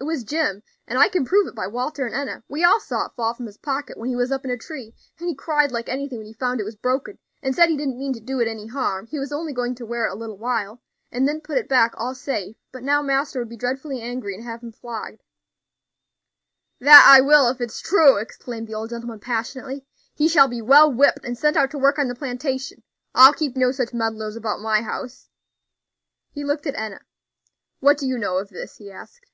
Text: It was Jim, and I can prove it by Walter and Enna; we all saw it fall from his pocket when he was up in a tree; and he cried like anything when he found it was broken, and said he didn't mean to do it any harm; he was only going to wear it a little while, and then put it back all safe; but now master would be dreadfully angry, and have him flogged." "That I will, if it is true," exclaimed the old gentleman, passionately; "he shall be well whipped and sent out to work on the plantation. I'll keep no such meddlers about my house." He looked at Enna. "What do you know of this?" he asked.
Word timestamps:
It 0.00 0.04
was 0.04 0.24
Jim, 0.24 0.64
and 0.88 0.98
I 0.98 1.08
can 1.08 1.24
prove 1.24 1.46
it 1.46 1.54
by 1.54 1.68
Walter 1.68 2.04
and 2.04 2.12
Enna; 2.12 2.42
we 2.48 2.64
all 2.64 2.80
saw 2.80 3.06
it 3.06 3.12
fall 3.14 3.34
from 3.34 3.46
his 3.46 3.56
pocket 3.56 3.96
when 3.96 4.08
he 4.10 4.16
was 4.16 4.32
up 4.32 4.44
in 4.44 4.50
a 4.50 4.56
tree; 4.56 4.92
and 5.20 5.28
he 5.28 5.34
cried 5.34 5.70
like 5.70 5.88
anything 5.88 6.18
when 6.18 6.26
he 6.26 6.32
found 6.32 6.60
it 6.60 6.64
was 6.64 6.74
broken, 6.74 7.18
and 7.40 7.54
said 7.54 7.68
he 7.68 7.76
didn't 7.76 7.98
mean 8.00 8.12
to 8.14 8.18
do 8.20 8.40
it 8.40 8.48
any 8.48 8.66
harm; 8.66 9.06
he 9.06 9.20
was 9.20 9.30
only 9.30 9.52
going 9.52 9.76
to 9.76 9.86
wear 9.86 10.06
it 10.06 10.10
a 10.10 10.16
little 10.16 10.36
while, 10.36 10.82
and 11.12 11.28
then 11.28 11.40
put 11.40 11.56
it 11.56 11.68
back 11.68 11.94
all 11.96 12.16
safe; 12.16 12.56
but 12.72 12.82
now 12.82 13.00
master 13.00 13.38
would 13.38 13.48
be 13.48 13.56
dreadfully 13.56 14.00
angry, 14.00 14.34
and 14.34 14.42
have 14.42 14.60
him 14.60 14.72
flogged." 14.72 15.22
"That 16.80 17.04
I 17.08 17.20
will, 17.20 17.48
if 17.48 17.60
it 17.60 17.70
is 17.70 17.80
true," 17.80 18.16
exclaimed 18.16 18.66
the 18.66 18.74
old 18.74 18.90
gentleman, 18.90 19.20
passionately; 19.20 19.86
"he 20.16 20.26
shall 20.26 20.48
be 20.48 20.60
well 20.60 20.92
whipped 20.92 21.24
and 21.24 21.38
sent 21.38 21.56
out 21.56 21.70
to 21.70 21.78
work 21.78 22.00
on 22.00 22.08
the 22.08 22.16
plantation. 22.16 22.82
I'll 23.14 23.34
keep 23.34 23.56
no 23.56 23.70
such 23.70 23.94
meddlers 23.94 24.34
about 24.34 24.58
my 24.58 24.82
house." 24.82 25.28
He 26.32 26.42
looked 26.42 26.66
at 26.66 26.74
Enna. 26.76 27.02
"What 27.78 27.98
do 27.98 28.08
you 28.08 28.18
know 28.18 28.38
of 28.38 28.48
this?" 28.48 28.78
he 28.78 28.90
asked. 28.90 29.26